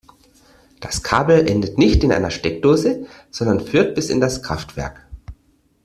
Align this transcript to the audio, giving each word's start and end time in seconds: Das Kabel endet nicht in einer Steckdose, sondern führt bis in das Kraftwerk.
Das 0.79 1.03
Kabel 1.03 1.47
endet 1.47 1.77
nicht 1.77 2.03
in 2.03 2.11
einer 2.11 2.31
Steckdose, 2.31 3.05
sondern 3.29 3.59
führt 3.59 3.93
bis 3.93 4.09
in 4.09 4.19
das 4.19 4.41
Kraftwerk. 4.41 5.05